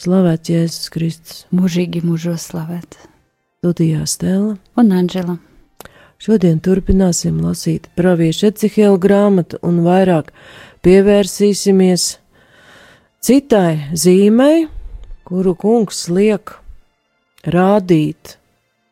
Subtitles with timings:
[0.00, 1.40] Slavēts Jēzus Kristus.
[1.52, 2.94] Mūžīgi mūžos slavēt.
[3.60, 5.34] Studijā Stela un Anģela.
[6.16, 10.30] Šodien turpināsim lasīt praviešu Ecihela grāmatu un vairāk
[10.80, 12.06] pievērsīsimies
[13.20, 14.70] citai zīmei,
[15.28, 16.54] kuru kungs liek
[17.44, 18.38] rādīt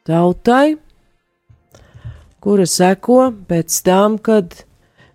[0.05, 0.77] tautai,
[2.45, 4.61] kura seko pēc tam, kad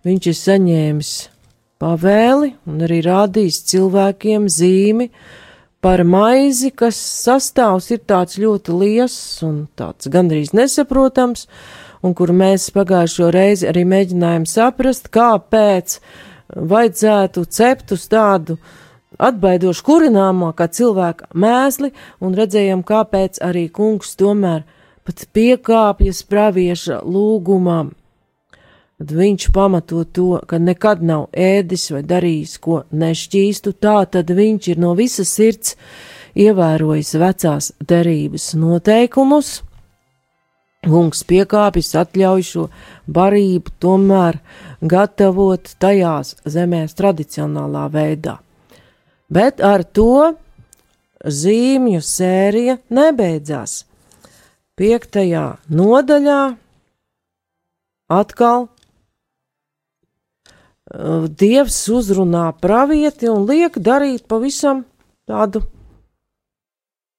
[0.09, 1.13] viņš ir saņēmis
[1.77, 5.11] pavēli un arī rādījis cilvēkiem zīmi,
[5.83, 11.47] par maizi, kas sastāvs ir tāds ļoti liels un tāds gandrīz nesaprotams,
[12.03, 15.97] un kur mēs pagājušo reizi arī mēģinājām saprast, kāpēc
[16.55, 18.57] vajadzētu cept uz tādu
[19.19, 21.91] atbaidošu kurināmā kā cilvēka mēsli,
[22.23, 24.63] un redzējām, kāpēc arī kungs tomēr
[25.03, 27.91] pat piekāpjas pravieša lūgumam
[29.01, 34.69] Tad viņš pamato to, ka nekad nav ēdis vai darījis ko nešķīstu, tā tad viņš
[34.71, 35.73] ir no visas sirds
[36.37, 39.61] ievērojis vecās derības noteikumus.
[40.83, 42.63] Kungs piekāpjas atļauj šo
[43.07, 44.39] barību tomēr
[44.83, 48.37] gatavot tajās zemēs tradicionālā veidā.
[49.31, 50.35] Bet ar to
[51.23, 53.85] zīmju sērija nebeidzās.
[54.75, 56.41] Piektajā nodaļā
[58.11, 58.67] atkal
[60.91, 64.83] Dievs uzrunā pravieti un liek darīt pavisam
[65.23, 65.61] tādu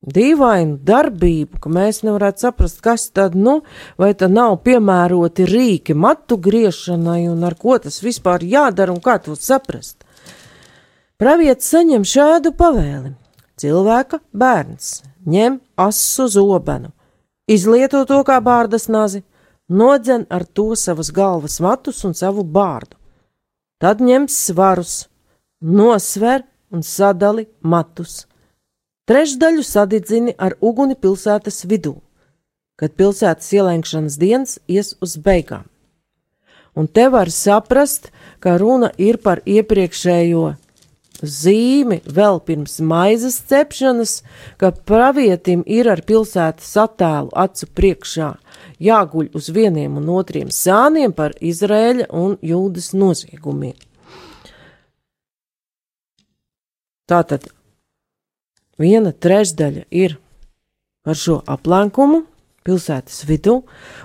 [0.04, 3.62] dīvainu darbību, ka mēs nevarētu saprast, kas tad, nu,
[3.96, 9.16] vai tad nav piemēroti rīki matu griešanai un ar ko tas vispār jādara un kā
[9.24, 10.04] to saprast.
[11.16, 13.14] Pravietis saņem šādu pavēli.
[13.56, 16.90] Cilvēka bērns ņem asu zobenu,
[17.48, 19.22] izlieto to kā bārdas nazi,
[19.70, 22.98] nodzen ar to savas galvas matus un savu bārdu
[23.84, 25.10] Tad ņem svarus,
[25.60, 28.22] nosver un sadali matus.
[29.04, 31.98] Trešdaļu sadedzini ar uguni pilsētas vidū,
[32.80, 35.66] kad pilsētas ielenkšanas dienas ies uz beigām.
[36.72, 38.08] Un te var saprast,
[38.40, 40.46] ka runa ir par iepriekšējo
[41.20, 44.22] zīmi vēl pirms maizes cepšanas,
[44.56, 48.32] ka pravietim ir ar pilsētas attēlu acu priekšā
[48.82, 53.76] jāguļ uz vieniem un otriem sāniem par Izrēļa un Jūdas noziegumiem.
[57.04, 57.50] Tātad
[58.80, 60.16] viena trešdaļa ir
[61.04, 62.24] par šo aplenkumu
[62.64, 63.58] pilsētas vidū,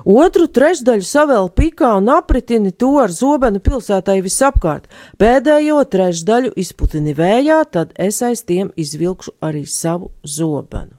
[0.03, 4.90] otru trešdaļu savēl pikā un apritini to ar zobenu pilsētai visapkārt,
[5.22, 10.98] pēdējo trešdaļu izputini vējā, tad es aiz tiem izvilkšu arī savu zobenu.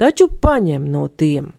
[0.00, 1.52] Taču paņem no tiem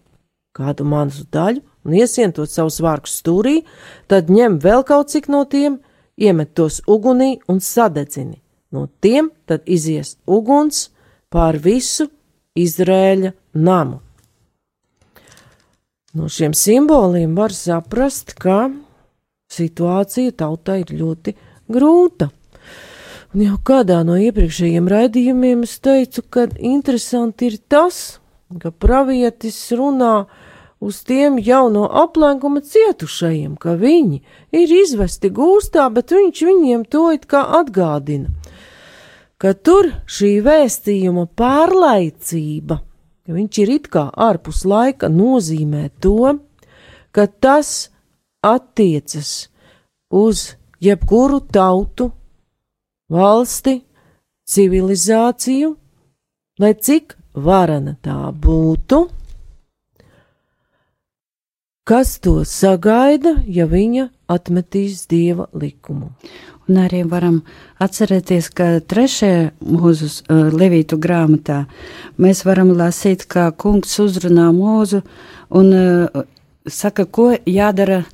[0.56, 3.62] kādu mazu daļu un iesientot savus vārkus stūrī,
[4.06, 5.80] tad ņem vēl kaut cik no tiem,
[6.16, 8.38] iemet tos ugunī un sadedzini.
[8.72, 10.88] No tiem tad izies uguns
[11.32, 12.08] pār visu
[12.52, 13.32] Izrēļa
[13.64, 14.02] namu.
[16.12, 18.66] No šiem simboliem var saprast, ka
[19.52, 21.32] situācija tautai ir ļoti
[21.72, 22.28] grūta.
[23.32, 28.20] Un jau kādā no iepriekšējiem raidījumiem es teicu, ka interesanti ir tas,
[28.60, 30.26] ka pravietis runā
[30.82, 34.18] uz tiem jau no aplenkuma cietušajiem, ka viņi
[34.58, 38.32] ir izvesti gūstā, bet viņš viņiem to it kā atgādina,
[39.38, 42.80] ka tur šī vēstījuma pārlaicība,
[43.22, 46.34] ka viņš ir it kā ārpus laika, nozīmē to,
[47.14, 47.92] ka tas
[48.42, 49.32] attiecas
[50.10, 52.10] uz jebkuru tautu,
[53.06, 53.78] valsti,
[54.50, 55.76] civilizāciju,
[56.58, 59.04] lai cik varana tā būtu
[61.82, 66.12] Kas to sagaida, ja viņa atmetīs dieva likumu?
[66.70, 67.40] Un arī varam
[67.82, 71.64] atcerēties, ka trešajā mūzu uh, levītu grāmatā
[72.22, 75.02] mēs varam lasīt, kā kungs uzrunā mūzu
[75.58, 76.22] un uh,
[76.70, 78.04] saka, ko jādara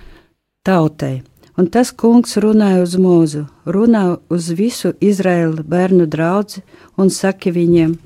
[0.65, 1.19] tautai.
[1.59, 6.63] Un tas kungs runāja uz mūzu, runā uz visu Izraēla bērnu draugu
[6.95, 7.97] un saka viņiem: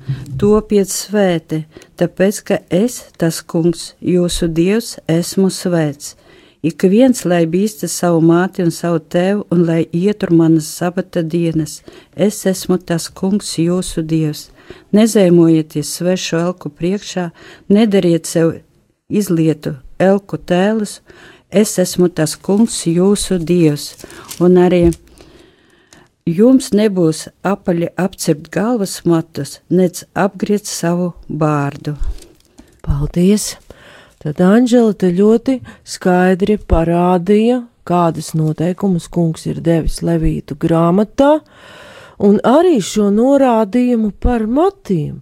[0.41, 1.59] Topiet svēti,
[2.01, 6.15] tāpēc ka es, tas kungs, jūsu dievs, esmu svēts.
[6.63, 11.81] Ik viens, lai bīsta savu māti un savu tēvu, un lai ietur manas sabata dienas,
[12.15, 14.49] es esmu tas kungs, jūsu dievs.
[14.93, 17.29] nezēmojieties svešu elku priekšā,
[17.69, 18.53] nedariet sev
[19.09, 21.01] izlietu elku tēlus,
[21.53, 23.93] es esmu tas kungs, jūsu dievs,
[24.41, 24.87] un arī
[26.25, 31.95] jums nebūs apaļi apcept galvas matus, nec apgriezt savu bārdu.
[32.83, 33.53] Paldies!
[34.23, 41.41] Tad Anģela te ļoti skaidri parādīja, kādas noteikumus kungs ir devis Levītu grāmatā,
[42.23, 45.19] un arī šo norādījumu par matiem,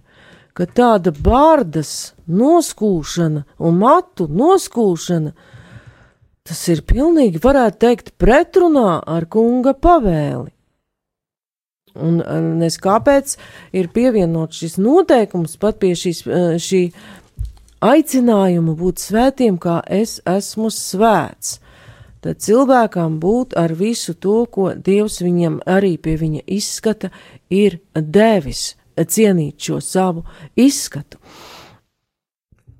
[0.54, 5.34] ka tāda bārdas noskūšana un matu noskūšana,
[6.48, 10.50] tas ir pilnīgi, varētu teikt, pretrunā ar kunga pavēli.
[11.92, 12.22] Un
[12.56, 13.34] nes kāpēc
[13.76, 16.22] ir pievienots šis noteikums pat pie šīs,
[16.64, 16.82] šī
[17.84, 21.58] aicinājumu būt svētiem, kā es esmu svēts.
[22.22, 27.10] Tad cilvēkam būt ar visu to, ko Dievs viņam arī pie viņa izskata,
[27.50, 30.22] ir devis cienīt šo savu
[30.56, 31.18] izskatu.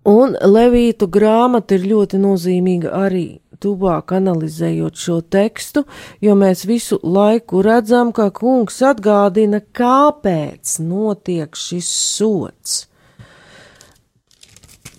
[0.09, 5.85] Un Levītu grāmata ir ļoti nozīmīga arī tuvāk analizējot šo tekstu,
[6.21, 12.81] jo mēs visu laiku redzam, ka kungs atgādina, kāpēc notiek šis sots.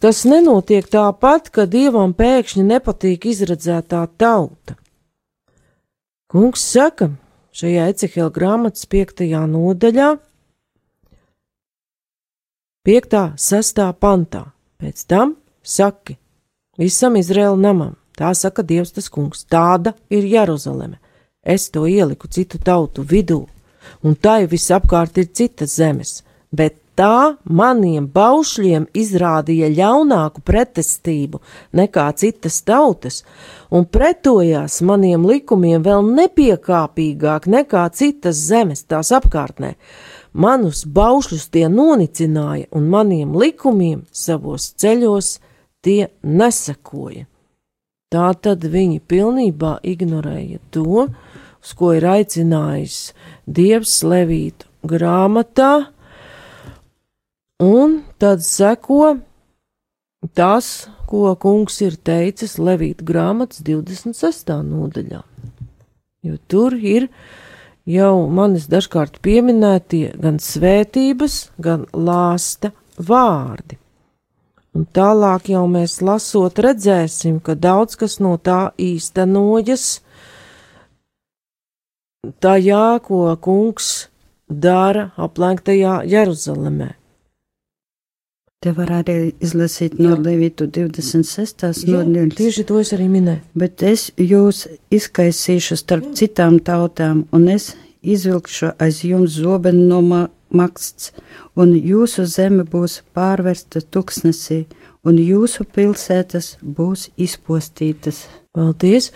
[0.04, 4.76] Tas nenotiek tāpat, ka dievam pēkšņi nepatīk izredzētā tauta.
[6.28, 7.14] Kungs saka
[7.56, 10.10] šajā Ecehela grāmatas piektajā nodaļā,
[12.84, 14.50] piektā, sestā pantā.
[14.82, 16.18] Pēc tam saki
[16.76, 21.00] visam Izraēla namam, tā saka Dievs tas kungs, tāda ir Jeruzaleme.
[21.44, 23.44] Es to ieliku citu tautu vidū,
[24.04, 26.22] un tai visapkārt ir citas zemes,
[26.52, 31.42] bet tā maniem baušļiem izrādīja ļaunāku pretestību
[31.76, 33.24] nekā citas tautas,
[33.74, 39.74] un pretojās maniem likumiem vēl nepiekāpīgāk nekā citas zemes tās apkārtnē.
[40.34, 45.38] Manus baušļus tie nonicināja, un maniem likumiem savos ceļos
[45.86, 47.28] tie nesakoja.
[48.14, 51.08] Tā tad viņi pilnībā ignorēja to,
[51.64, 53.00] uz ko ir aicinājis
[53.50, 55.74] Dievs Levītu grāmatā,
[57.64, 59.18] Un tad seko
[60.34, 64.52] tas, ko kungs ir teicis Levīta grāmatas 26.
[64.68, 65.22] nodaļā.
[66.24, 67.08] Jo tur ir
[67.86, 73.78] jau manis dažkārt pieminētie gan svētības, gan lāsta vārdi.
[74.74, 80.02] Un tālāk jau mēs lasot redzēsim, ka daudz kas no tā īstenojas
[82.42, 84.10] tajā, ko kungs
[84.50, 86.90] dara aplenktajā Jeruzalemē.
[88.64, 91.84] Te var arī izlasīt no Levītu 26.
[91.84, 92.38] nodaļas.
[92.38, 93.42] Tieši to es arī minēju.
[93.60, 100.22] Bet es jūs izkaisīšu starp citām tautām, un es izvilkšu aiz jums zobenu no
[100.54, 101.12] maksts,
[101.60, 104.64] un jūsu zeme būs pārvērsta tuksnesī,
[105.04, 108.28] un jūsu pilsētas būs izpostītas.
[108.54, 109.08] Paldies!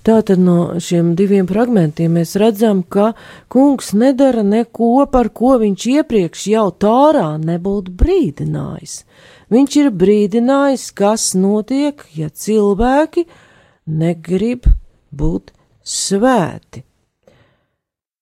[0.00, 3.10] Tātad no šiem diviem fragmentiem mēs redzam, ka
[3.52, 9.02] kungs nedara neko, par ko viņš iepriekš jau tārā nebūtu brīdinājis.
[9.52, 13.28] Viņš ir brīdinājis, kas notiek, ja cilvēki
[13.92, 14.64] negrib
[15.12, 15.52] būt
[15.84, 16.87] svēti.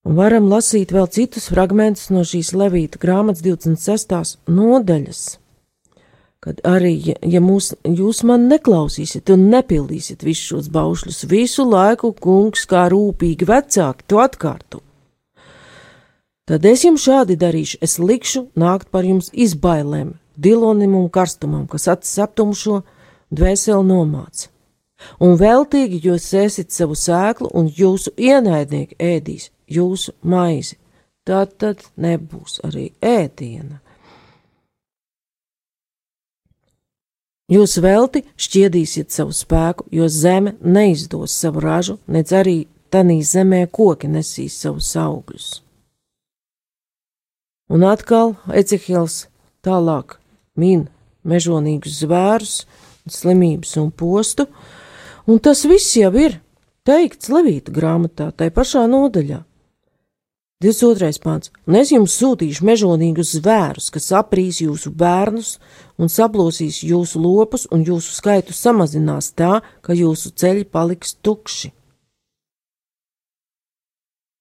[0.07, 4.39] Varam lasīt vēl citus fragmentus no šīs Levīta grāmatas 26.
[4.47, 5.25] nodaļas
[6.47, 12.13] kad arī, ja, ja mūs, jūs man neklausīsiet un nepildīsiet visus šos baušļus, visu laiku
[12.23, 14.83] kungs kā rūpīgi vecāki to atkārto.
[16.47, 21.89] Tad es jums šādi darīšu, es likšu nākt par jums izbailēm, dilonim un karstumam, kas
[21.97, 22.85] acis aptumšo,
[23.35, 24.53] dvēseli nomāca.
[25.19, 30.79] Un veltīgi jūs ēsit savu sēklu, un jūsu ienaidnieki ēdīs jūsu maizi.
[31.27, 33.81] Tad, tad nebūs arī ēdiena.
[37.51, 42.57] Jūs velti šķiedīsiet savu spēku, jo zeme neizdos savu ražu, nedz arī
[42.91, 45.47] tanī zemē koki nesīs savus augļus.
[47.71, 49.29] Un atkal Ecehils
[49.63, 50.19] tālāk
[50.59, 50.89] min
[51.27, 52.57] mežonīgus zvērus,
[53.07, 54.47] slimības un postu,
[55.27, 56.41] un tas viss jau ir
[56.87, 59.43] teikts Levīta grāmatā, tai pašā nodaļā.
[60.63, 61.21] 22.
[61.21, 61.51] pāns.
[61.69, 65.59] Un es jums sūtīšu mežonīgus zvērus, kas aprīs jūsu bērnus
[66.01, 71.75] un saplosīs jūsu lopus, un jūsu skaitu samazinās tā, ka jūsu ceļi paliks tukši.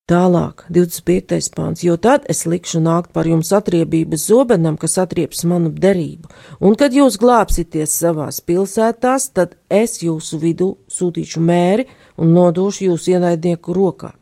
[0.07, 1.51] Tālāk, 25.
[1.51, 6.31] pāns, jo tad es likšu nākt par jums atriebības zobenam, kas atrieps manu derību,
[6.63, 13.17] un kad jūs glābsieties savās pilsētās, tad es jūsu vidū sūtīšu mēri un nodošu jūsu
[13.17, 14.15] ienaidnieku rokā.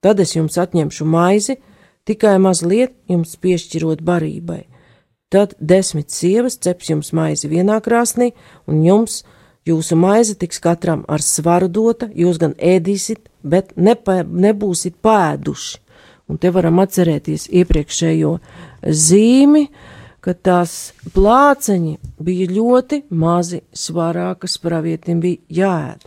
[0.00, 1.58] Tad es jums atņemšu maizi,
[2.08, 4.62] tikai mazliet jums piešķirot barībai.
[5.30, 8.32] Tad desmit sievas ceps jums maizi vienā krāsnī,
[8.66, 9.20] un jums
[9.68, 15.78] jūsu maize tiks katram ar svaru dota, jūs gan ēdīsit, bet nepa, nebūsit pēduši.
[16.30, 18.36] Un te varam atcerēties iepriekšējo
[18.86, 19.64] zīmi,
[20.22, 26.06] ka tās plāceņi bija ļoti mazi svarā, kas pravietim bija jāēd.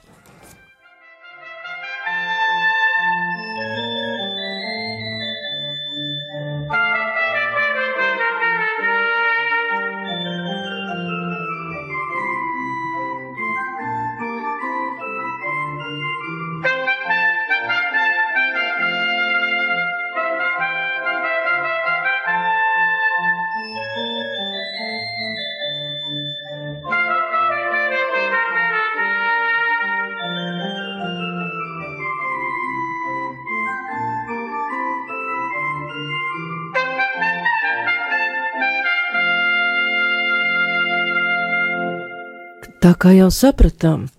[42.84, 44.10] Tā kā jau sapratām,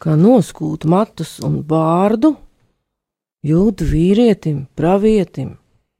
[0.00, 2.30] ka noskūt matus un bārdu,
[3.44, 5.50] jūtu vīrietim, pravietim,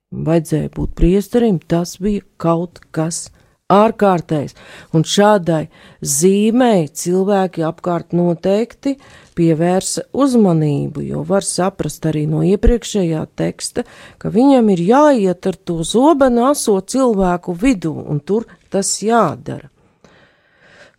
[0.09, 3.27] vajadzēja būt priesterim, tas bija kaut kas
[3.69, 4.57] ārkārtējs,
[4.97, 5.67] un šādai
[6.01, 8.95] zīmei cilvēki apkārt noteikti
[9.37, 13.85] pievērsa uzmanību, jo var saprast arī no iepriekšējā teksta,
[14.17, 19.74] ka viņam ir jāiet ar to zobenu aso cilvēku vidū, un tur tas jādara.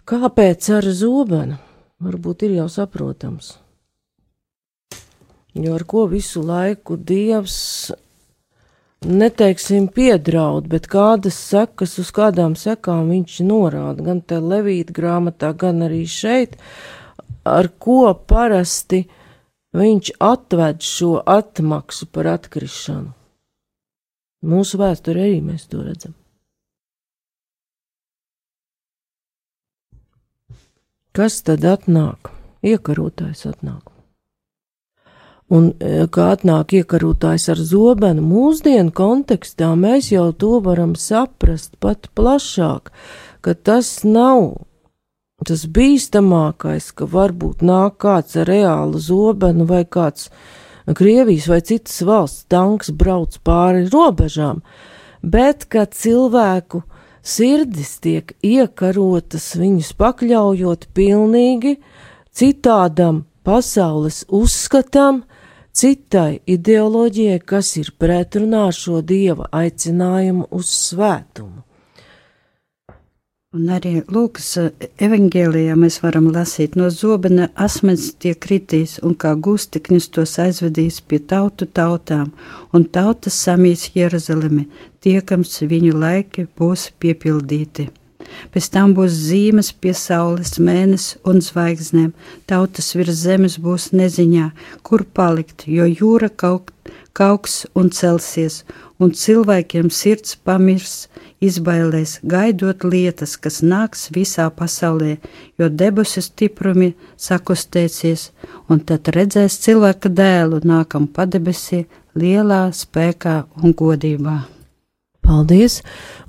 [0.05, 1.55] Kāpēc ar zobenu?
[2.05, 3.55] Varbūt ir jau saprotams.
[5.57, 7.55] Jo ar ko visu laiku dievs,
[9.01, 15.81] neteiksim, piedraud, bet kādas sekas, uz kādām sekām viņš norāda, gan te Levīta grāmatā, gan
[15.87, 16.53] arī šeit,
[17.41, 19.07] ar ko parasti
[19.73, 23.09] viņš atved šo atmaksu par atkrišanu.
[24.45, 26.13] Mūsu vēsturē arī mēs to redzam.
[31.15, 32.27] Kas tad atnāk?
[32.59, 33.85] Iekarotājs atnāk.
[35.47, 42.09] Un, e, kā atnāk iekarotājs ar zobenu, mūsdienu kontekstā mēs jau to varam saprast pat
[42.19, 42.91] plašāk,
[43.45, 44.65] ka tas nav
[45.47, 50.27] tas bīstamākais, ka varbūt nāk kāds ar reālu zobenu vai kāds
[50.85, 54.59] Krievijas vai citas valsts tanks brauc pāri robežām,
[55.23, 56.83] bet ka cilvēku
[57.25, 61.75] sirdis tiek iekarotas, viņus pakļaujot pilnīgi
[62.35, 65.23] citādam pasaules uzskatam,
[65.75, 71.65] citai ideoloģijai, kas ir pretrunā šo dieva aicinājumu uz svētumu.
[73.55, 79.31] Un arī Lūkas eh, evangēlijā mēs varam lasīt, no zobena asmens tiek kritīs, un kā
[79.47, 82.33] gustiknis tos aizvedīs pie tautu tautām,
[82.75, 84.65] un tautas samīs Jeruzalemi,
[85.05, 87.91] tiekams viņu laiki būs piepildīti.
[88.53, 92.13] Pēc tam būs zīmes pie saules, mēnesis un zvaigznēm.
[92.49, 94.49] Tautas virs zemes būs neziņā,
[94.87, 96.71] kur palikt, jo jūra kaut,
[97.15, 98.63] kauks un celsies,
[98.99, 100.95] un cilvēkiem sirds pamirs,
[101.43, 105.17] izbailēs, gaidot lietas, kas nāks visā pasaulē,
[105.59, 106.93] jo debesu stiprumi
[107.27, 108.31] sakustēsies,
[108.69, 111.85] un tad redzēs cilvēka dēlu nākam padebesī
[112.15, 114.54] lielā spēkā un godībā.
[115.25, 115.79] Paldies!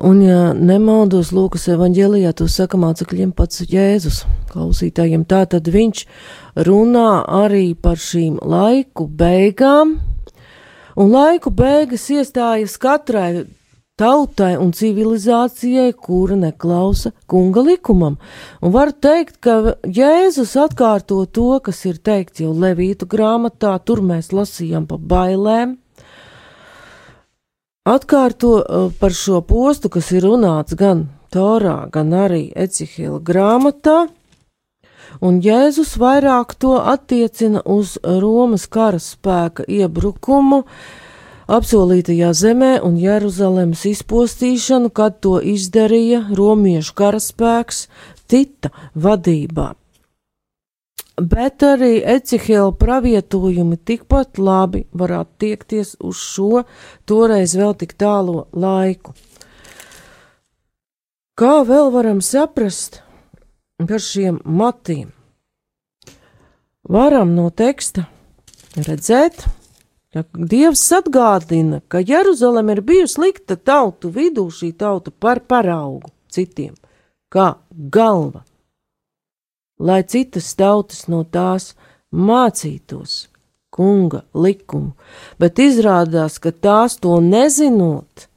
[0.00, 6.06] Un, ja nemaldos Lūkas evanģēlijā, to saka mācekļiem pats Jēzus klausītājiem, tā tad viņš
[6.64, 7.10] runā
[7.44, 9.98] arī par šīm laiku beigām,
[10.96, 13.44] un laiku beigas iestājas katrai
[14.00, 18.16] tautai un civilizācijai, kura neklausa kunga likumam.
[18.64, 24.32] Un var teikt, ka Jēzus atkārto to, kas ir teikts jau Levītu grāmatā, tur mēs
[24.36, 25.76] lasījām pa bailēm.
[27.86, 34.08] Atkārto uh, par šo postu, kas ir runāts gan Torā, gan arī Ecihila grāmatā,
[35.22, 40.64] un Jēzus vairāk to attiecina uz Romas karaspēka iebrukumu,
[41.46, 47.86] apsolītajā zemē un Jeruzalemes izpostīšanu, kad to izdarīja romiešu karaspēks
[48.26, 49.76] Tita vadībā.
[51.16, 56.64] Bet arī Ecihela pravietojumi tikpat labi var attiekties uz šo
[57.08, 59.14] toreiz vēl tik tālo laiku.
[61.36, 63.00] Kā vēl varam saprast
[63.80, 65.12] par šiem matiem?
[66.86, 68.06] Varam no teksta
[68.76, 69.44] redzēt,
[70.16, 76.72] Ja Dievs atgādina, ka Jeruzalem ir bijusi slikta tautu vidū, šī tauta par paraugu citiem,
[77.28, 77.50] kā
[77.92, 78.40] galva,
[79.78, 81.74] lai citas tautas no tās
[82.12, 83.26] mācītos,
[83.70, 84.94] kunga likumu,
[85.40, 88.28] bet izrādās, ka tās to nezinot,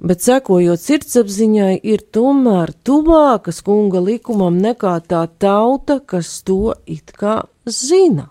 [0.00, 7.42] bet sekojot sirdsapziņai, ir tomēr tuvākas kunga likumam nekā tā tauta, kas to it kā
[7.66, 8.30] zina.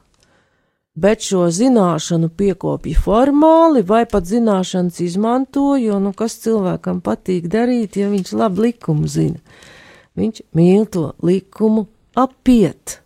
[0.95, 7.97] Bet šo zināšanu piekopja formāli, vai pat zināšanas izmanto, jo, nu, kas cilvēkam patīk darīt,
[7.99, 9.41] ja viņš labi likumu zina?
[10.15, 11.83] Viņš mīl to likumu
[12.15, 12.99] apiet.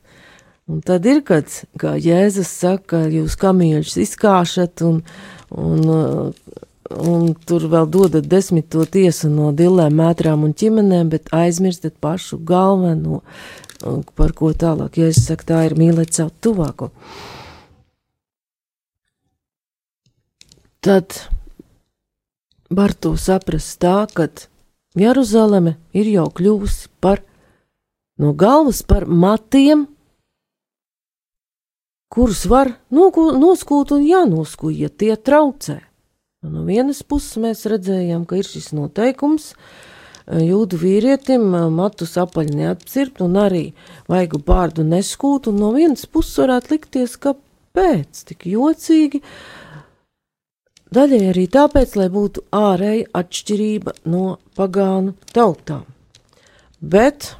[0.69, 1.49] Un tad ir, kad,
[1.81, 5.01] kā Jēzus saka, jūs kamieļus izkāšat un,
[5.49, 6.33] un
[6.89, 13.21] un tur vēl dodat desmito tiesu no dillēm, mētrām un ķimenēm, bet aizmirstat pašu galveno,
[14.17, 16.89] par ko tālāk, ja es saku, tā ir mīlēt savu tuvāko.
[20.79, 21.15] Tad
[22.71, 24.29] var to saprast tā, ka
[24.97, 27.21] Jeruzaleme ir jau kļuvusi par
[28.19, 29.87] no galvas par matiem,
[32.09, 35.79] kurus var noskūt un jānoskūj, ja tie traucē.
[36.39, 42.53] No vienas puses mēs redzējām, ka ir šis noteikums eh, jūdu vīrietim eh, matus apaļ
[42.55, 43.65] neapcirpt un arī
[44.07, 47.35] vaigu bārdu neskūt, un no vienas puses varētu likties, ka
[47.75, 49.19] pēc tik jocīgi,
[50.95, 55.83] daļai arī tāpēc, lai būtu ārēja atšķirība no pagānu tautām.
[56.79, 57.33] Bet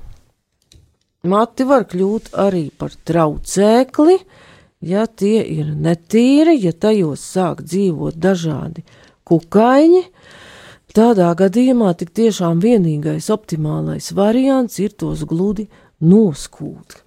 [1.23, 4.17] mati var kļūt arī par traucēkli,
[4.85, 8.85] ja tie ir netīri, ja tajos sāk dzīvot dažādi
[9.27, 10.03] kukaiņi,
[10.95, 15.67] tādā gadījumā tik tiešām vienīgais optimālais variants ir tos gludi
[15.99, 17.01] noskūt,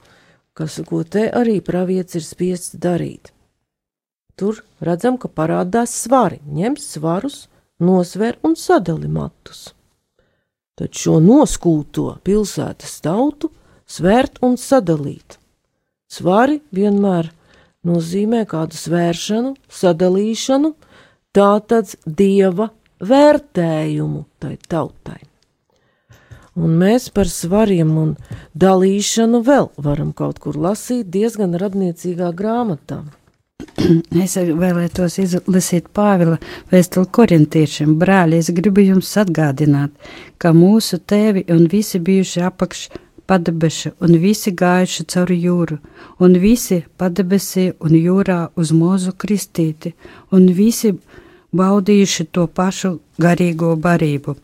[0.54, 3.32] kas, ko te arī pravietis ir spiests darīt.
[4.36, 7.46] Tur redzam, ka parādās svari, ņem svarus,
[7.82, 9.72] nosver un sadali matus.
[10.78, 13.50] Tad šo noskūto pilsētas tautu
[13.86, 15.38] svērt un sadalīt.
[16.12, 17.30] Svari vienmēr
[17.88, 20.72] nozīmē kādu svēršanu, sadalīšanu,
[21.32, 22.70] tātad dieva
[23.02, 25.20] vērtējumu tai tautai.
[26.52, 28.12] Un mēs par svariem un
[28.52, 33.00] dalīšanu vēl varam kaut kur lasīt diezgan radniecīgā grāmatā.
[34.24, 36.36] Es vēlētos izlasīt Pāvila
[36.72, 37.94] vēstuli korintiešiem.
[38.00, 39.94] Brāļi, es gribu jums atgādināt,
[40.36, 42.84] ka mūsu tēvi un visi bijuši apakš
[43.32, 45.78] padebeša un visi gājuši cauri jūru,
[46.20, 49.94] un visi padebesī un jūrā uz mūzu kristīti,
[50.36, 50.92] un visi
[51.56, 52.92] baudījuši to pašu
[53.24, 54.36] garīgo barību,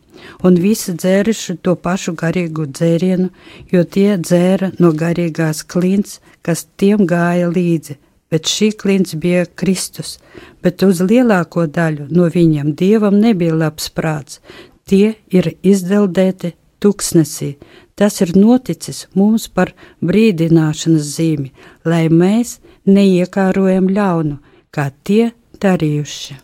[0.44, 3.28] un visi dzēruši to pašu garīgo dzērienu,
[3.72, 7.98] jo tie dzēra no garīgās klints, kas tiem gāja līdzi,
[8.32, 10.16] bet šī klints bija Kristus,
[10.64, 14.40] bet uz lielāko daļu no viņiem dievam nebija labs prāts,
[14.88, 17.54] tie ir izdeldēti tuksnesī,
[17.98, 19.72] Tas ir noticis mums par
[20.06, 21.48] brīdināšanas zīmi,
[21.82, 24.36] lai mēs neiekārojam ļaunu,
[24.70, 26.36] kā tie darījuši.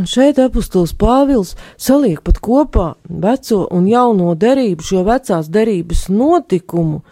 [0.00, 7.02] Un šeit apustulis Pāvils saliek pat kopā veco un jauno derību, šo vecās derības notikumu,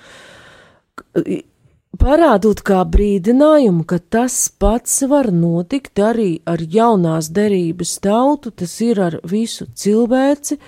[1.99, 9.01] parādot kā brīdinājumu, ka tas pats var notikt arī ar jaunās derības tautu, tas ir
[9.01, 10.59] ar visu cilvēci,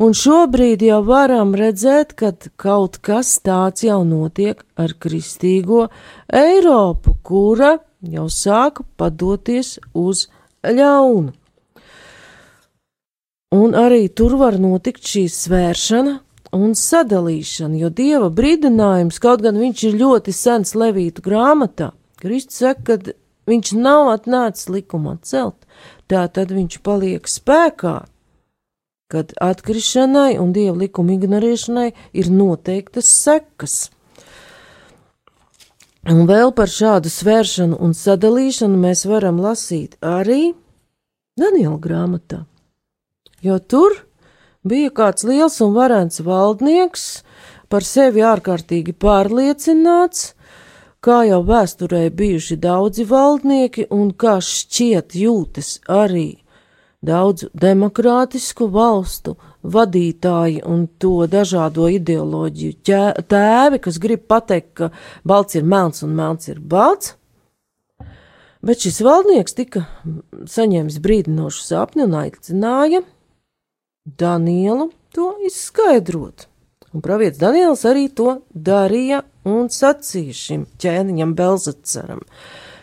[0.00, 5.88] un šobrīd jau varam redzēt, ka kaut kas tāds jau notiek ar kristīgo
[6.32, 10.28] Eiropu, kura jau sāka padoties uz
[10.64, 11.34] ļaunu.
[13.50, 16.20] Un arī tur var notikt šī svēršana,
[16.56, 22.98] un sadalīšana, jo dieva brīdinājums, kaut gan viņš ir ļoti sens Levītu grāmatā, Kristus saka,
[22.98, 23.14] ka
[23.50, 25.66] viņš nav atnācis likumu atcelt,
[26.10, 27.96] tā tad viņš paliek spēkā,
[29.10, 33.78] kad atkrišanai un dieva likuma ignorēšanai ir noteiktas sekas.
[36.10, 40.54] Un vēl par šādu svēršanu un sadalīšanu mēs varam lasīt arī
[41.38, 42.44] Daniela grāmatā,
[43.44, 43.98] jo tur
[44.64, 47.22] bija kāds liels un varants valdnieks,
[47.70, 50.34] par sevi ārkārtīgi pārliecināts,
[51.00, 56.40] kā jau vēsturē bijuši daudzi valdnieki un kā šķiet jūtas arī
[57.00, 62.74] daudzu demokrātisku valstu vadītāji un to dažādo ideoloģiju
[63.28, 64.90] tēvi, kas grib pateikt, ka
[65.24, 67.14] balts ir melns un melns ir balts.
[68.60, 69.86] Bet šis valdnieks tika
[70.52, 73.00] saņēmis brīdinošu sapni un aicināja
[74.04, 76.46] Danielu to izskaidrot.
[76.92, 82.24] Un pravietis Daniels arī to darīja un sacīja šim ķēniņam Belzacaram.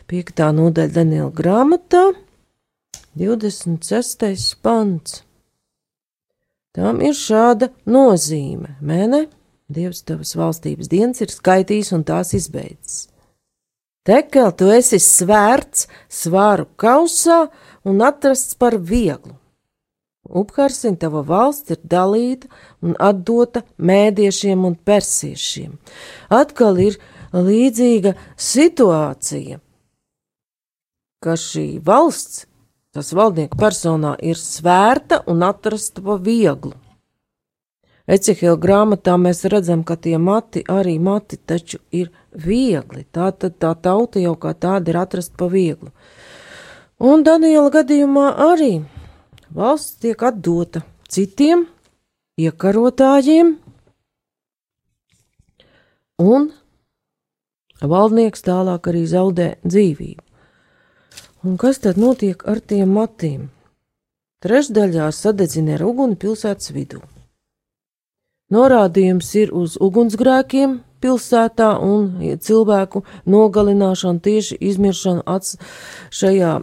[0.08, 2.14] Piektā nodaļa Daniela grāmatā,
[3.18, 4.56] 26.
[4.64, 5.24] pants.
[6.78, 9.26] Tam ir šāda nozīme, mēne,
[9.68, 13.10] Dievs tavas valstības dienas ir skaitījis un tās izbeidzis.
[14.08, 17.42] Tekel, tu esi svērts svāru kausā
[17.84, 19.36] un atrasts par vieglu.
[20.30, 22.50] Upharsin tava valsts ir dalīta
[22.84, 25.78] un atdota mēdiešiem un persiešiem.
[26.30, 27.00] Atkal ir
[27.34, 29.60] līdzīga situācija,
[31.24, 32.46] ka šī valsts,
[32.94, 36.76] tas valdnieku personā, ir svērta un atrasta pa vieglu.
[38.08, 43.04] Ecihila grāmatā mēs redzam, ka tie mati, arī mati taču ir viegli.
[43.12, 45.92] Tā tad tā tauta jau kā tāda ir atrasta pa vieglu.
[47.04, 48.72] Un Daniela gadījumā arī
[49.56, 51.66] valsts tiek atdota citiem
[52.38, 53.56] iekarotājiem,
[56.22, 56.50] un
[57.82, 60.24] valdnieks tālāk arī zaudē dzīvību.
[61.46, 63.48] Un kas tad notiek ar tiem matiem?
[64.44, 67.00] Trešdaļā sadedzina ar uguni pilsētas vidū.
[68.54, 72.10] Norādījums ir uz ugunsgrēkiem pilsētā un
[72.42, 75.40] cilvēku nogalināšanu, tieši izmiršanu
[76.20, 76.54] šajā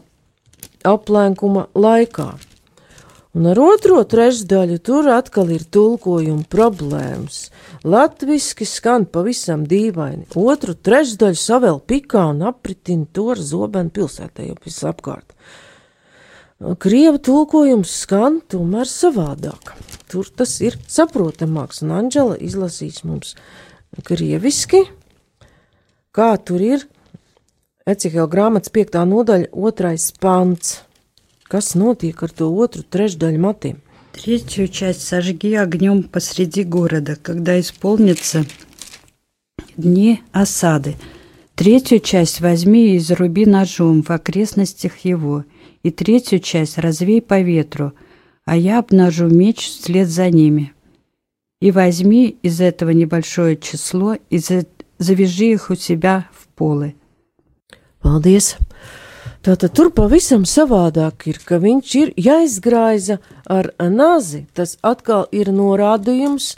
[0.84, 2.28] aplēkuma laikā.
[3.34, 7.48] Un ar otro trešdaļu tur atkal ir tulkojuma problēmas.
[7.82, 10.28] Latviski skan pavisam dīvaini.
[10.38, 15.34] Otru trešdaļu savēl pikā un apritina to ar zobenu pilsētā jau visapkārt.
[16.78, 19.74] Krieva tulkojums skan tomēr savādāk.
[20.06, 23.34] Tur tas ir saprotamāks, un Anģela izlasīs mums
[24.06, 24.84] krieviski,
[26.14, 26.86] kā tur ir
[27.84, 30.78] Ecihela grāmatas piektā nodaļa, otrais pants.
[31.48, 33.82] Kas notiek ar to otru трещдаль матым?
[34.12, 38.46] Третью часть сожги огнем посреди города, когда исполнится
[39.76, 40.94] дни осады.
[41.54, 45.44] Третью часть возьми и заруби ножом в окрестностях его,
[45.82, 47.92] и третью часть развей по ветру,
[48.44, 50.72] а я обнажу меч вслед за ними.
[51.60, 54.40] И возьми из этого небольшое число и
[54.98, 56.94] завяжи их у себя в полы.
[58.02, 58.56] Paldies!
[59.44, 63.18] Tātad tur pavisam savādāk ir, ka viņš ir jāizgraiza
[63.52, 64.46] ar nazi.
[64.56, 66.54] Tas atkal ir norādījums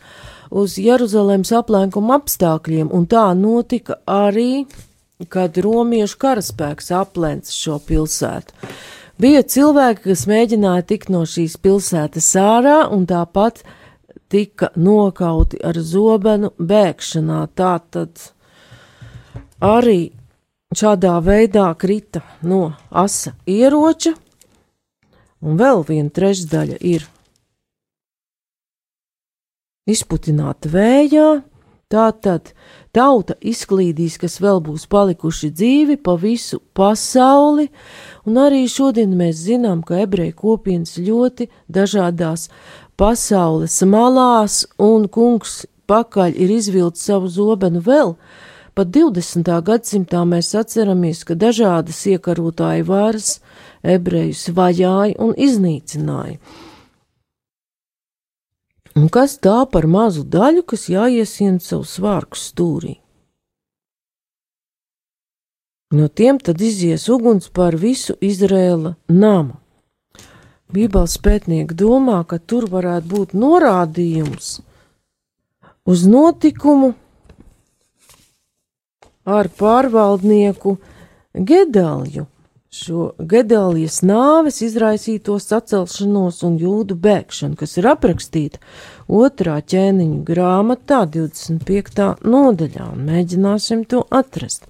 [0.54, 4.68] uz Jeruzalemes aplēkuma apstākļiem, un tā notika arī,
[5.32, 8.54] kad romiešu karaspēks aplēca šo pilsētu.
[9.18, 13.64] Bija cilvēki, kas mēģināja tikt no šīs pilsētas ārā, un tāpat
[14.30, 17.40] tika nokauti ar zobenu bēgšanā.
[17.58, 18.28] Tā tad
[19.58, 20.12] arī
[20.74, 24.14] šādā veidā krita no asa ieroča,
[25.42, 27.06] un vēl viena trešdaļa ir
[29.86, 31.28] izputināta vējā.
[31.86, 32.48] Tā tad
[32.90, 37.68] tauta izklīdīs, kas vēl būs palikuši dzīvi pa visu pasauli,
[38.26, 42.48] un arī šodien mēs zinām, ka ebreju kopienas ļoti dažādās
[42.98, 48.16] pasaules malās, un kungs pakaļ ir izvilcis savu zobenu vēl,
[48.76, 49.48] Pat 20.
[49.64, 53.28] gadsimtā mēs atceramies, ka dažādas iekarotāju varas
[53.80, 56.36] ebrejus vajāja un iznīcināja.
[59.00, 62.92] Un kas tā par mazu daļu, kas jāiesien savu svārku stūrī?
[65.96, 69.56] No tiem tad izies uguns par visu Izrēla namu.
[70.68, 74.52] Bībeles pētnieki domā, ka tur varētu būt norādījums
[75.88, 76.92] uz notikumu
[79.26, 80.78] ar pārvaldnieku
[81.36, 82.26] Gedalju
[82.76, 88.60] šo Gedalijas nāves izraisīto sacelšanos un jūdu bēgšanu, kas ir aprakstīta
[89.06, 92.08] otrā ķēniņa grāmatā, 25.
[92.26, 94.68] nodaļā, mēģināsim to atrast.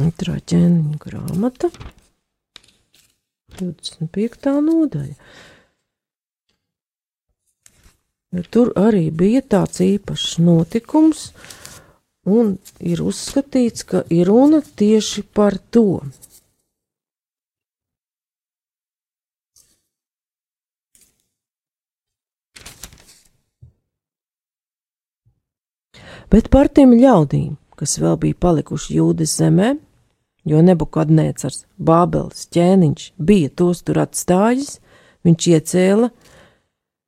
[0.00, 1.72] Otrā ķēniņa grāmata,
[3.60, 4.56] 25.
[4.64, 5.16] nodaļa.
[8.30, 11.30] Tur arī bija tāds īpašs notikums,
[12.22, 16.02] un ir uzskatīts, ka ir runa tieši par to.
[26.30, 29.72] Bet par tiem ļaudīm, kas vēl bija palikuši jūdas zemē,
[30.46, 34.76] jo nebukadnēcars, Bābeles ķēniņš bija tos tur atstājis,
[35.26, 36.12] viņš iecēla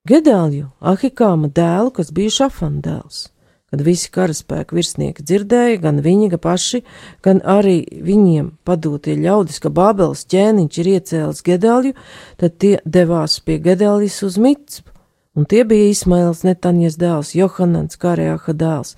[0.03, 3.29] Gedālju, Ahikāma dēlu, kas bija Šafana dēls.
[3.71, 6.81] Kad visi karaspēka virsnieki dzirdēja, gan viņi ga paši,
[7.23, 11.95] gan arī viņiem padotie ļaudis, ka Bābeles ķēniņš ir iecēlis Gedalju,
[12.43, 14.91] tad tie devās pie Gedaljas uz Mitspu,
[15.39, 18.97] un tie bija Ismails Netanjas dēls, Johanans Karēha dēls,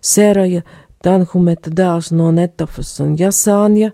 [0.00, 0.64] Sēraja
[1.04, 3.92] Tanhumeta dēls no Netafas un Jasānja,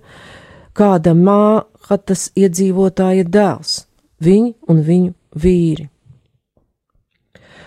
[0.78, 3.80] kāda māhatas iedzīvotāja dēls,
[4.22, 5.91] viņi un viņu vīri.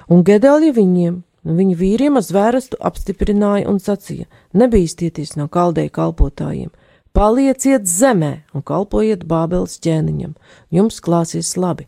[0.09, 6.71] Un Gedalja viņiem viņa vīriem ar zvērestu apstiprināja un sacīja: Nebīsties no kaldēju kalpotājiem,
[7.13, 10.35] palieciet zemē un kalpojiet Bābeles ķēniņam,
[10.71, 11.87] jums klāsies labi.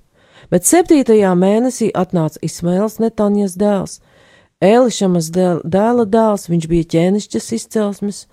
[0.50, 4.00] Bet septītajā mēnesī atnāca Ismails Netanjas dēls,
[4.62, 8.26] Elišamas dēla dēls, viņš bija ķēnišķas izcelsmes,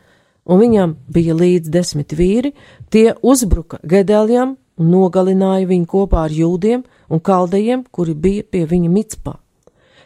[0.49, 2.55] un viņam bija līdz desmit vīri,
[2.89, 8.93] tie uzbruka Gedeljam un nogalināja viņu kopā ar jūdiem un kaldējiem, kuri bija pie viņa
[8.93, 9.44] micpā.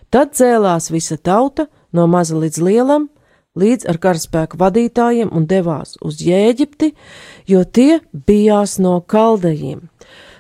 [0.09, 3.09] Tad cēlās visa tauta no maza līdz lielam,
[3.59, 6.95] līdz ar karaspēku vadītājiem un devās uz Jēģipti,
[7.51, 9.85] jo tie bijās no kaldējiem.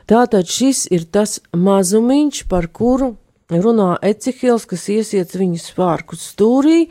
[0.08, 3.16] Tātad šis ir tas mazumiņš, par kuru
[3.52, 6.86] runā Ecihils, kas iesiec viņu spārku stūrī,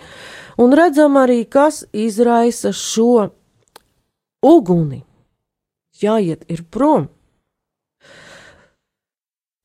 [0.61, 3.29] un redzam arī, kas izraisa šo
[4.45, 5.03] uguni.
[5.97, 7.09] Jāiet ir prom.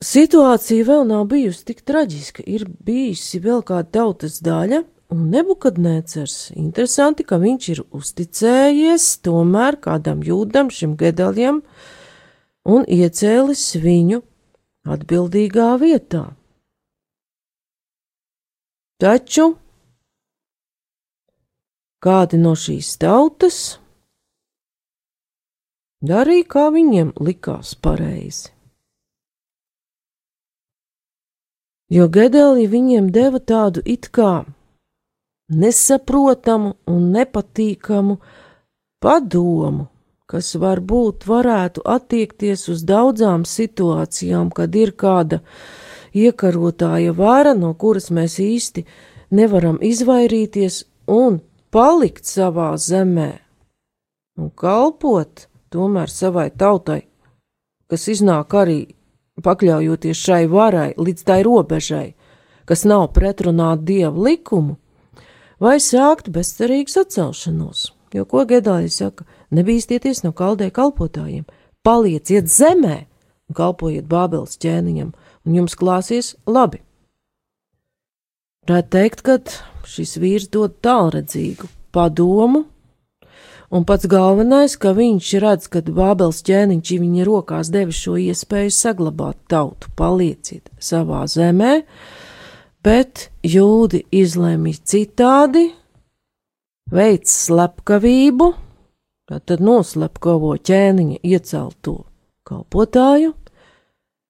[0.03, 4.83] Situācija vēl nav bijusi tik traģiska, ir bijusi vēl kāda tautas daļa,
[5.15, 6.53] un nebukadnēcers.
[6.59, 11.61] Interesanti, ka viņš ir uzticējies tomēr kādam jūdam, šim gedaļam,
[12.67, 14.23] un iecēlis viņu
[14.91, 16.25] atbildīgā vietā.
[19.03, 19.53] Taču
[22.03, 23.61] kādi no šīs tautas
[26.03, 28.51] darīja, kā viņiem likās pareizi.
[31.92, 34.44] Jo Gedeli viņiem deva tādu it kā
[35.52, 38.16] nesaprotamu un nepatīkamu
[39.02, 39.88] padomu,
[40.31, 45.42] kas varbūt varētu attiekties uz daudzām situācijām, kad ir kāda
[46.16, 48.87] iekarotāja vara, no kuras mēs īsti
[49.37, 51.40] nevaram izvairīties un
[51.72, 53.31] palikt savā zemē
[54.40, 57.02] un kalpot tomēr savai tautai,
[57.88, 58.81] kas iznāk arī
[59.40, 62.12] pakļaujoties šai varai līdz tai robežai,
[62.68, 64.77] kas nav pretrunā dievu likumu,
[65.62, 67.92] vai sākt bezcerīgu sacelšanos.
[68.12, 71.45] Jo ko Gedāja saka, nebīsties no kaldēju kalpotājiem,
[71.83, 73.07] palieciet zemē
[73.49, 75.12] un kalpojiet Bābeles ķēniņam,
[75.47, 76.83] un jums klāsies labi.
[78.68, 79.38] Varētu teikt, ka
[79.88, 82.66] šis vīrs dod tālredzīgu padomu
[83.73, 89.39] Un pats galvenais, ka viņš redz, ka Bābels ķēniņš viņa rokās devis šo iespēju saglabāt
[89.49, 91.79] tautu, palieciet savā zemē,
[92.85, 95.71] bet jūdi izlēma citādi,
[96.93, 98.51] veids slepkavību,
[99.33, 101.97] tad noslepkavo ķēniņa iecelto
[102.45, 103.33] kalpotāju,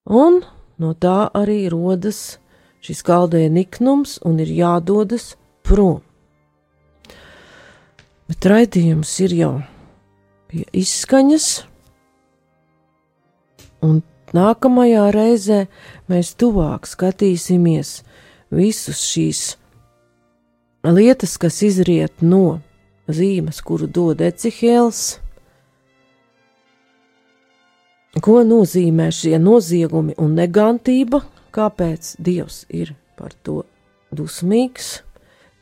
[0.07, 0.39] un
[0.79, 2.39] no tā arī rodas
[2.83, 5.33] šis kaldēja niknums un ir jādodas
[5.67, 5.99] prom.
[8.33, 9.51] Bet raidījums ir jau
[10.49, 11.47] pie izskaņas,
[13.85, 13.99] un
[14.33, 15.59] nākamajā reizē
[16.09, 17.91] mēs tuvāk skatīsimies
[18.57, 19.43] visus šīs
[20.89, 22.63] lietas, kas izriet no
[23.05, 25.03] zīmes, kuru dod Ecihēls.
[28.25, 31.21] Ko nozīmē šie noziegumi un negantība,
[31.53, 33.61] kāpēc Dievs ir par to
[34.09, 35.03] dusmīgs,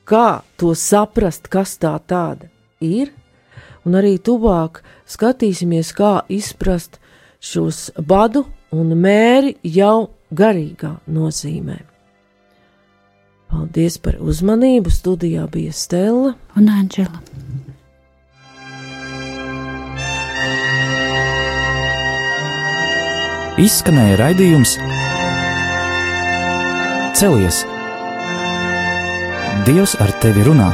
[0.06, 2.49] kā to saprast, kas tā tāda
[2.80, 3.12] ir,
[3.84, 6.98] un arī tuvāk skatīsimies, kā izprast
[7.40, 11.80] šos badu un mēri jau garīgā nozīmē.
[13.50, 14.92] Paldies par uzmanību!
[14.94, 17.20] Studijā bija Stela un Anģela.
[23.60, 24.76] Izskanēja raidījums
[27.18, 27.64] Celies!
[29.66, 30.70] Dievs ar tevi runā!